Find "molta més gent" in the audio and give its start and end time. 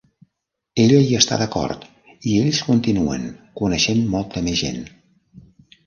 4.19-4.85